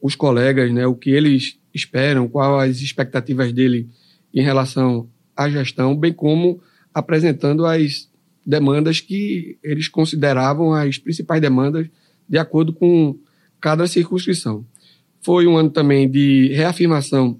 os 0.00 0.14
colegas, 0.14 0.72
né, 0.72 0.86
o 0.86 0.94
que 0.94 1.10
eles 1.10 1.58
esperam, 1.78 2.28
quais 2.28 2.76
as 2.76 2.82
expectativas 2.82 3.52
dele 3.52 3.88
em 4.34 4.42
relação 4.42 5.08
à 5.36 5.48
gestão, 5.48 5.96
bem 5.96 6.12
como 6.12 6.60
apresentando 6.92 7.64
as 7.64 8.08
demandas 8.44 9.00
que 9.00 9.58
eles 9.62 9.88
consideravam 9.88 10.72
as 10.72 10.98
principais 10.98 11.40
demandas 11.40 11.88
de 12.28 12.38
acordo 12.38 12.72
com 12.72 13.18
cada 13.60 13.86
circunscrição. 13.86 14.64
Foi 15.20 15.46
um 15.46 15.56
ano 15.56 15.70
também 15.70 16.08
de 16.08 16.48
reafirmação 16.54 17.38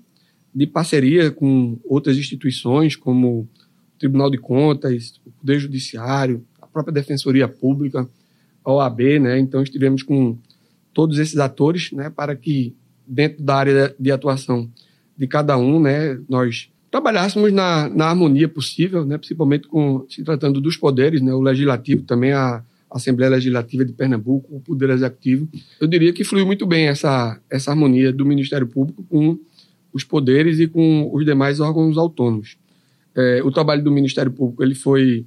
de 0.54 0.66
parceria 0.66 1.30
com 1.30 1.78
outras 1.84 2.16
instituições, 2.16 2.96
como 2.96 3.40
o 3.40 3.48
Tribunal 3.98 4.30
de 4.30 4.38
Contas, 4.38 5.20
o 5.24 5.30
Poder 5.30 5.58
Judiciário, 5.58 6.44
a 6.60 6.66
própria 6.66 6.92
Defensoria 6.92 7.46
Pública, 7.46 8.08
a 8.64 8.72
OAB, 8.72 9.00
né? 9.20 9.38
Então 9.38 9.62
estivemos 9.62 10.02
com 10.02 10.36
todos 10.92 11.18
esses 11.18 11.38
atores, 11.38 11.92
né, 11.92 12.10
para 12.10 12.34
que 12.34 12.74
dentro 13.08 13.42
da 13.42 13.56
área 13.56 13.94
de 13.98 14.10
atuação 14.10 14.70
de 15.16 15.26
cada 15.26 15.56
um, 15.56 15.80
né, 15.80 16.20
nós 16.28 16.70
trabalhássemos 16.90 17.52
na, 17.52 17.88
na 17.88 18.06
harmonia 18.06 18.48
possível, 18.48 19.04
né, 19.04 19.18
principalmente 19.18 19.66
com 19.66 20.06
se 20.08 20.22
tratando 20.22 20.60
dos 20.60 20.76
poderes, 20.76 21.20
né, 21.20 21.32
o 21.32 21.40
legislativo 21.40 22.02
também 22.02 22.32
a 22.32 22.62
Assembleia 22.90 23.32
Legislativa 23.32 23.84
de 23.84 23.92
Pernambuco, 23.92 24.56
o 24.56 24.60
Poder 24.60 24.90
Executivo. 24.90 25.48
Eu 25.80 25.86
diria 25.86 26.12
que 26.12 26.24
fluiu 26.24 26.46
muito 26.46 26.66
bem 26.66 26.88
essa 26.88 27.38
essa 27.50 27.70
harmonia 27.70 28.12
do 28.12 28.24
Ministério 28.24 28.66
Público 28.66 29.04
com 29.04 29.38
os 29.92 30.04
poderes 30.04 30.58
e 30.58 30.66
com 30.66 31.10
os 31.12 31.24
demais 31.24 31.60
órgãos 31.60 31.98
autônomos. 31.98 32.56
É, 33.14 33.42
o 33.42 33.50
trabalho 33.50 33.82
do 33.82 33.90
Ministério 33.90 34.32
Público 34.32 34.62
ele 34.62 34.74
foi 34.74 35.26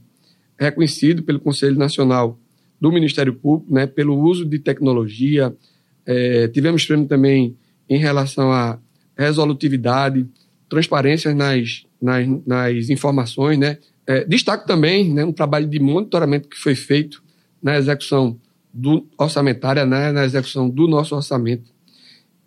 reconhecido 0.57 1.23
pelo 1.23 1.39
Conselho 1.39 1.77
Nacional 1.77 2.39
do 2.79 2.91
Ministério 2.91 3.33
Público, 3.33 3.71
né, 3.71 3.85
pelo 3.85 4.19
uso 4.19 4.45
de 4.45 4.57
tecnologia. 4.57 5.53
É, 6.05 6.47
tivemos 6.47 6.85
prêmio 6.85 7.07
também 7.07 7.55
em 7.89 7.97
relação 7.97 8.51
à 8.51 8.79
resolutividade, 9.17 10.27
transparência 10.69 11.33
nas, 11.33 11.85
nas, 12.01 12.27
nas 12.45 12.89
informações, 12.89 13.57
né? 13.57 13.77
É, 14.07 14.25
destaco 14.25 14.65
também 14.65 15.13
né, 15.13 15.23
um 15.23 15.31
trabalho 15.31 15.67
de 15.67 15.79
monitoramento 15.79 16.49
que 16.49 16.57
foi 16.57 16.73
feito 16.75 17.23
na 17.61 17.77
execução 17.77 18.39
do 18.73 19.07
orçamentária, 19.17 19.85
né, 19.85 20.11
na 20.11 20.25
execução 20.25 20.67
do 20.69 20.87
nosso 20.87 21.15
orçamento. 21.15 21.71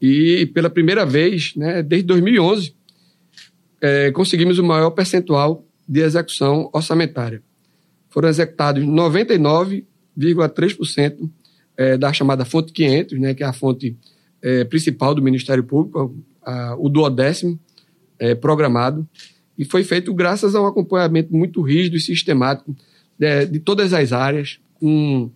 E 0.00 0.50
pela 0.52 0.68
primeira 0.68 1.06
vez, 1.06 1.54
né, 1.54 1.80
desde 1.82 2.08
2011, 2.08 2.74
é, 3.80 4.10
conseguimos 4.10 4.58
o 4.58 4.64
maior 4.64 4.90
percentual 4.90 5.64
de 5.88 6.00
execução 6.00 6.68
orçamentária. 6.72 7.40
Foram 8.10 8.28
executados 8.28 8.84
99,3% 8.84 11.30
é, 11.76 11.98
da 11.98 12.12
chamada 12.12 12.44
fonte 12.44 12.72
500, 12.72 13.20
né, 13.20 13.34
que 13.34 13.42
é 13.42 13.46
a 13.46 13.52
fonte 13.52 13.96
é, 14.44 14.62
principal 14.64 15.14
do 15.14 15.22
Ministério 15.22 15.64
Público, 15.64 16.14
a, 16.42 16.76
o 16.78 16.88
duodécimo, 16.88 17.58
é, 18.18 18.34
programado 18.34 19.08
e 19.58 19.64
foi 19.64 19.84
feito 19.84 20.12
graças 20.12 20.54
a 20.54 20.60
um 20.60 20.66
acompanhamento 20.66 21.34
muito 21.34 21.62
rígido 21.62 21.96
e 21.96 22.00
sistemático 22.00 22.76
de, 23.18 23.46
de 23.46 23.58
todas 23.60 23.92
as 23.92 24.12
áreas, 24.12 24.58
com 24.74 25.30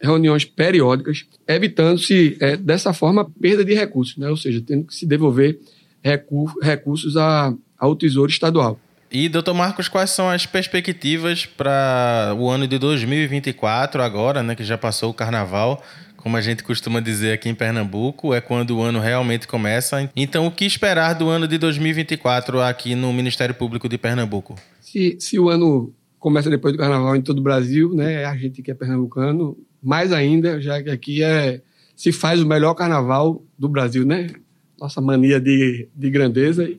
reuniões 0.00 0.44
periódicas, 0.44 1.24
evitando-se, 1.48 2.36
é, 2.40 2.56
dessa 2.56 2.92
forma, 2.92 3.28
perda 3.40 3.64
de 3.64 3.74
recursos, 3.74 4.16
né? 4.16 4.28
ou 4.28 4.36
seja, 4.36 4.62
tendo 4.64 4.86
que 4.86 4.94
se 4.94 5.06
devolver 5.06 5.58
recur 6.02 6.54
recursos 6.62 7.16
a, 7.16 7.52
ao 7.78 7.96
Tesouro 7.96 8.30
Estadual. 8.30 8.78
E, 9.10 9.28
doutor 9.28 9.54
Marcos, 9.54 9.88
quais 9.88 10.10
são 10.10 10.28
as 10.28 10.46
perspectivas 10.46 11.46
para 11.46 12.34
o 12.38 12.48
ano 12.48 12.66
de 12.66 12.78
2024, 12.78 14.02
agora, 14.02 14.42
né, 14.42 14.54
que 14.54 14.64
já 14.64 14.76
passou 14.76 15.10
o 15.10 15.14
carnaval? 15.14 15.82
como 16.26 16.36
a 16.36 16.40
gente 16.40 16.64
costuma 16.64 16.98
dizer 16.98 17.34
aqui 17.34 17.48
em 17.48 17.54
Pernambuco, 17.54 18.34
é 18.34 18.40
quando 18.40 18.76
o 18.76 18.82
ano 18.82 18.98
realmente 18.98 19.46
começa. 19.46 20.10
Então, 20.16 20.44
o 20.44 20.50
que 20.50 20.64
esperar 20.64 21.12
do 21.14 21.28
ano 21.28 21.46
de 21.46 21.56
2024 21.56 22.60
aqui 22.62 22.96
no 22.96 23.12
Ministério 23.12 23.54
Público 23.54 23.88
de 23.88 23.96
Pernambuco? 23.96 24.56
Se, 24.80 25.16
se 25.20 25.38
o 25.38 25.48
ano 25.48 25.94
começa 26.18 26.50
depois 26.50 26.74
do 26.74 26.80
carnaval 26.80 27.14
em 27.14 27.22
todo 27.22 27.38
o 27.38 27.42
Brasil, 27.42 27.94
né, 27.94 28.24
a 28.24 28.36
gente 28.36 28.60
que 28.60 28.72
é 28.72 28.74
pernambucano, 28.74 29.56
mais 29.80 30.12
ainda, 30.12 30.60
já 30.60 30.82
que 30.82 30.90
aqui 30.90 31.22
é 31.22 31.60
se 31.94 32.10
faz 32.10 32.42
o 32.42 32.46
melhor 32.46 32.74
carnaval 32.74 33.44
do 33.56 33.68
Brasil, 33.68 34.04
né? 34.04 34.26
Nossa 34.78 35.00
mania 35.00 35.40
de, 35.40 35.88
de 35.94 36.10
grandeza, 36.10 36.70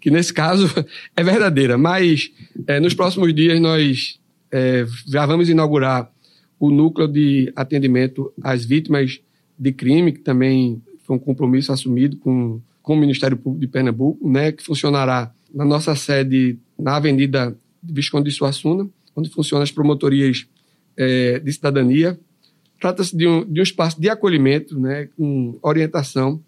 que 0.00 0.10
nesse 0.10 0.32
caso 0.32 0.68
é 1.16 1.22
verdadeira. 1.22 1.78
Mas 1.78 2.32
é, 2.66 2.80
nos 2.80 2.94
próximos 2.94 3.32
dias 3.34 3.60
nós 3.60 4.18
é, 4.50 4.86
já 5.06 5.24
vamos 5.26 5.48
inaugurar 5.48 6.10
o 6.58 6.70
núcleo 6.70 7.06
de 7.08 7.52
atendimento 7.54 8.32
às 8.42 8.64
vítimas 8.64 9.20
de 9.58 9.72
crime, 9.72 10.12
que 10.12 10.20
também 10.20 10.82
foi 11.04 11.16
um 11.16 11.18
compromisso 11.18 11.72
assumido 11.72 12.16
com, 12.16 12.60
com 12.82 12.94
o 12.94 12.96
Ministério 12.96 13.36
Público 13.36 13.60
de 13.60 13.68
Pernambuco, 13.68 14.28
né, 14.28 14.52
que 14.52 14.62
funcionará 14.62 15.32
na 15.52 15.64
nossa 15.64 15.94
sede 15.94 16.58
na 16.78 16.96
Avenida 16.96 17.56
Visconde 17.82 18.30
de 18.30 18.36
Suassuna, 18.36 18.88
onde 19.14 19.28
funcionam 19.28 19.62
as 19.62 19.70
promotorias 19.70 20.46
é, 20.96 21.38
de 21.38 21.52
cidadania. 21.52 22.18
Trata-se 22.80 23.16
de, 23.16 23.26
um, 23.26 23.44
de 23.44 23.60
um 23.60 23.62
espaço 23.62 24.00
de 24.00 24.08
acolhimento, 24.08 24.78
né, 24.78 25.08
com 25.16 25.58
orientação 25.62 26.42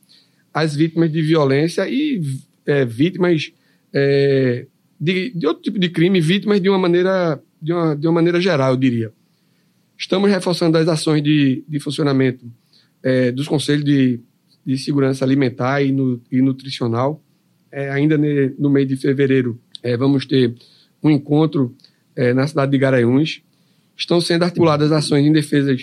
às 0.57 0.75
vítimas 0.75 1.13
de 1.13 1.21
violência 1.21 1.87
e 1.87 2.19
é, 2.65 2.83
vítimas 2.83 3.53
é, 3.93 4.65
de, 4.99 5.31
de, 5.35 5.47
outro 5.47 5.63
tipo 5.63 5.79
de 5.79 5.91
crime, 5.91 6.19
vítimas 6.19 6.63
de 6.63 6.71
uma 6.71 6.79
maneira, 6.79 7.39
de 7.61 7.75
uma, 7.75 7.95
de 7.95 8.07
uma 8.07 8.15
maneira 8.15 8.41
geral, 8.41 8.71
eu 8.71 8.77
diria. 8.79 9.13
Estamos 9.99 10.31
reforçando 10.31 10.79
as 10.79 10.89
ações 10.89 11.23
de, 11.23 11.63
de 11.69 11.79
funcionamento 11.79 12.51
é, 13.03 13.31
dos 13.31 13.47
conselhos 13.47 13.85
de, 13.85 14.19
de 14.65 14.79
segurança 14.79 15.27
alimentar 15.27 15.83
e, 15.83 15.93
no, 15.93 16.23
e 16.33 16.41
nutricional. 16.41 17.23
É, 17.71 17.91
ainda 17.91 18.17
ne, 18.17 18.55
no 18.59 18.71
mês 18.71 18.89
de 18.89 18.97
fevereiro, 18.97 19.61
é, 19.83 19.95
vamos 19.95 20.25
ter 20.25 20.55
um 21.03 21.11
encontro 21.11 21.77
é, 22.17 22.33
na 22.33 22.47
cidade 22.47 22.73
de 22.73 22.79
Garanhuns. 22.79 23.43
Estão 23.95 24.23
sendo 24.23 24.45
articuladas 24.45 24.91
ações 24.91 25.27
em 25.27 25.33
defesa 25.33 25.77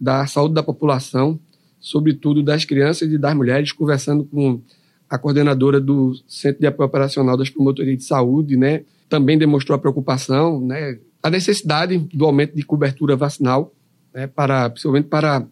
da 0.00 0.26
saúde 0.26 0.54
da 0.54 0.62
população, 0.64 1.38
sobretudo 1.80 2.42
das 2.42 2.64
crianças 2.64 3.10
e 3.10 3.18
das 3.18 3.34
mulheres, 3.34 3.72
conversando 3.72 4.24
com 4.24 4.60
a 5.08 5.18
coordenadora 5.18 5.80
do 5.80 6.14
Centro 6.26 6.60
de 6.60 6.66
Apoio 6.66 6.86
Operacional 6.86 7.36
das 7.36 7.48
Promotorias 7.48 7.98
de 7.98 8.04
Saúde, 8.04 8.56
né, 8.56 8.82
também 9.08 9.38
demonstrou 9.38 9.74
a 9.74 9.78
preocupação, 9.78 10.60
né, 10.60 10.98
a 11.22 11.30
necessidade 11.30 11.96
do 12.12 12.24
aumento 12.24 12.54
de 12.54 12.62
cobertura 12.62 13.16
vacinal, 13.16 13.74
né, 14.14 14.26
para, 14.26 14.68
principalmente 14.68 15.06
para, 15.06 15.46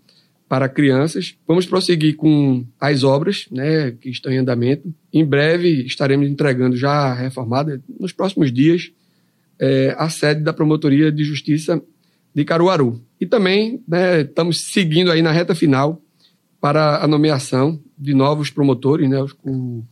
para 0.49 0.69
crianças. 0.69 1.37
Vamos 1.47 1.67
prosseguir 1.67 2.17
com 2.17 2.65
as 2.79 3.03
obras 3.03 3.47
né, 3.51 3.93
que 3.93 4.11
estão 4.11 4.31
em 4.31 4.39
andamento. 4.39 4.93
Em 5.13 5.25
breve 5.25 5.87
estaremos 5.87 6.29
entregando 6.29 6.77
já 6.77 7.15
reformada, 7.15 7.83
nos 7.99 8.13
próximos 8.13 8.53
dias, 8.53 8.91
é, 9.59 9.95
a 9.99 10.11
sede 10.11 10.43
da 10.43 10.53
Promotoria 10.53 11.11
de 11.11 11.25
Justiça 11.25 11.83
de 12.35 12.45
Caruaru. 12.45 13.01
E 13.19 13.25
também 13.25 13.83
né, 13.89 14.21
estamos 14.21 14.61
seguindo 14.61 15.11
aí 15.11 15.23
na 15.23 15.33
reta 15.33 15.55
final 15.55 16.03
para 16.61 17.03
a 17.03 17.07
nomeação 17.07 17.81
de 17.99 18.15
novos 18.15 18.51
promotores. 18.51 19.09
Né? 19.09 19.17
O 19.45 19.83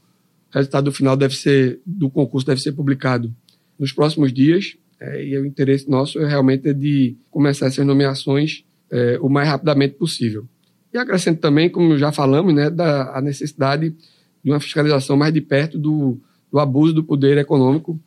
resultado 0.51 0.93
final 0.93 1.17
deve 1.17 1.35
ser 1.35 1.81
do 1.85 2.11
concurso 2.11 2.47
deve 2.47 2.61
ser 2.61 2.73
publicado 2.73 3.35
nos 3.79 3.93
próximos 3.93 4.33
dias. 4.33 4.77
É, 5.01 5.25
e 5.25 5.37
o 5.39 5.45
interesse 5.45 5.91
nosso 5.91 6.19
é 6.21 6.27
realmente 6.27 6.73
de 6.73 7.17
começar 7.31 7.67
essas 7.67 7.85
nomeações 7.85 8.65
é, 8.91 9.19
o 9.21 9.29
mais 9.29 9.49
rapidamente 9.49 9.95
possível. 9.95 10.47
E 10.93 10.99
acrescento 10.99 11.41
também, 11.41 11.69
como 11.69 11.99
já 11.99 12.13
falamos, 12.13 12.55
né, 12.55 12.71
da 12.71 13.17
a 13.17 13.21
necessidade 13.21 13.95
de 14.43 14.51
uma 14.51 14.61
fiscalização 14.61 15.17
mais 15.17 15.35
de 15.35 15.41
perto 15.41 15.77
do, 15.79 16.21
do 16.53 16.61
abuso 16.61 16.93
do 16.93 17.03
poder 17.03 17.37
econômico 17.39 17.99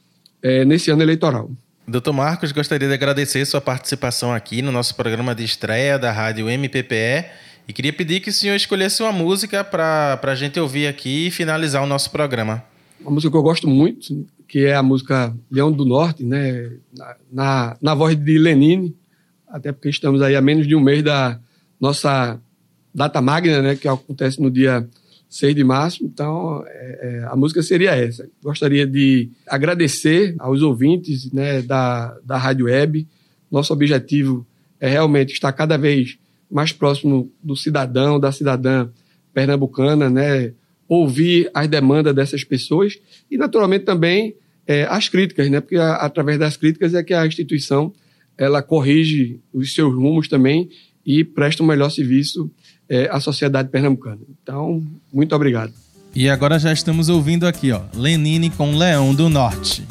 é, 0.41 0.63
nesse 0.63 0.89
ano 0.89 1.01
eleitoral. 1.01 1.51
Doutor 1.85 2.13
Marcos, 2.13 2.51
gostaria 2.51 2.87
de 2.87 2.93
agradecer 2.93 3.45
sua 3.45 3.61
participação 3.61 4.33
aqui 4.33 4.61
no 4.61 4.71
nosso 4.71 4.95
programa 4.95 5.33
de 5.33 5.43
estreia 5.43 5.97
da 5.97 6.11
Rádio 6.11 6.49
MPPE 6.49 7.25
e 7.67 7.74
queria 7.74 7.91
pedir 7.91 8.21
que 8.21 8.29
o 8.29 8.33
senhor 8.33 8.55
escolhesse 8.55 9.03
uma 9.03 9.12
música 9.12 9.62
para 9.62 10.19
a 10.24 10.36
gente 10.36 10.57
ouvir 10.57 10.88
aqui 10.88 11.27
e 11.27 11.31
finalizar 11.31 11.83
o 11.83 11.88
nosso 11.88 12.09
programa. 12.09 12.63
Uma 13.01 13.12
música 13.12 13.29
que 13.29 13.38
eu 13.38 13.43
gosto 13.43 13.67
muito, 13.67 14.25
que 14.47 14.59
é 14.65 14.74
a 14.74 14.81
música 14.81 15.36
Leão 15.51 15.69
do 15.71 15.83
Norte, 15.83 16.24
né? 16.24 16.71
na, 16.95 17.15
na, 17.29 17.77
na 17.81 17.93
voz 17.93 18.15
de 18.15 18.38
Lenine, 18.38 18.95
até 19.50 19.74
porque 19.74 19.89
estamos 19.89 20.21
aí 20.21 20.36
a 20.36 20.41
menos 20.41 20.65
de 20.65 20.75
um 20.75 20.79
mês 20.79 21.03
da 21.03 21.39
nossa 21.79 22.39
data 22.95 23.21
magna, 23.21 23.62
né? 23.62 23.75
que 23.75 23.88
acontece 23.88 24.41
no 24.41 24.50
dia 24.50 24.88
6 25.29 25.53
de 25.53 25.63
março. 25.65 26.05
Então, 26.05 26.63
é, 26.65 27.00
é, 27.01 27.24
a 27.25 27.36
música 27.36 27.62
seria 27.62 27.91
essa. 27.91 28.29
Gostaria 28.41 28.88
de 28.88 29.29
agradecer 29.45 30.36
aos 30.39 30.62
ouvintes 30.62 31.29
né, 31.33 31.62
da, 31.62 32.17
da 32.24 32.38
Rádio 32.38 32.67
Web. 32.67 33.05
Nosso 33.51 33.74
objetivo 33.74 34.47
é 34.79 34.88
realmente 34.88 35.33
estar 35.33 35.51
cada 35.51 35.77
vez 35.77 36.17
mais 36.49 36.71
próximo 36.71 37.31
do 37.43 37.55
cidadão, 37.55 38.19
da 38.19 38.31
cidadã 38.31 38.89
pernambucana, 39.33 40.10
né? 40.10 40.53
ouvir 40.88 41.49
as 41.53 41.67
demandas 41.67 42.15
dessas 42.15 42.43
pessoas 42.43 42.97
e, 43.29 43.38
naturalmente, 43.38 43.83
também 43.83 44.36
é, 44.65 44.83
as 44.83 45.10
críticas, 45.10 45.49
né? 45.49 45.60
porque 45.60 45.75
a, 45.75 45.95
através 45.95 46.39
das 46.39 46.55
críticas 46.55 46.93
é 46.93 47.03
que 47.03 47.13
a 47.13 47.25
instituição 47.25 47.93
ela 48.38 48.62
corrige 48.62 49.39
os 49.51 49.73
seus 49.73 49.93
rumos 49.93 50.27
também 50.27 50.69
e 51.05 51.23
presta 51.23 51.63
um 51.63 51.65
melhor 51.65 51.89
serviço 51.89 52.49
é, 52.88 53.10
à 53.10 53.19
sociedade 53.19 53.69
pernambucana. 53.69 54.21
Então, 54.41 54.83
muito 55.12 55.36
obrigado. 55.36 55.73
E 56.15 56.29
agora 56.29 56.57
já 56.57 56.71
estamos 56.71 57.10
ouvindo 57.10 57.45
aqui, 57.45 57.71
ó, 57.71 57.81
Lenine 57.93 58.49
com 58.49 58.75
Leão 58.75 59.13
do 59.13 59.29
Norte. 59.29 59.83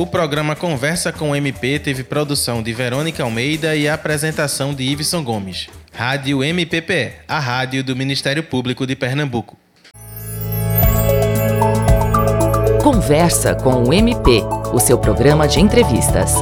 O 0.00 0.06
programa 0.06 0.56
Conversa 0.56 1.12
com 1.12 1.28
o 1.28 1.36
MP 1.36 1.78
teve 1.78 2.02
produção 2.02 2.62
de 2.62 2.72
Verônica 2.72 3.22
Almeida 3.22 3.76
e 3.76 3.86
apresentação 3.86 4.72
de 4.72 4.82
Iveson 4.82 5.22
Gomes. 5.22 5.68
Rádio 5.92 6.42
MPPE, 6.42 7.16
a 7.28 7.38
rádio 7.38 7.84
do 7.84 7.94
Ministério 7.94 8.42
Público 8.42 8.86
de 8.86 8.96
Pernambuco. 8.96 9.58
Conversa 12.82 13.54
com 13.54 13.84
o 13.84 13.92
MP, 13.92 14.42
o 14.72 14.80
seu 14.80 14.96
programa 14.96 15.46
de 15.46 15.60
entrevistas. 15.60 16.32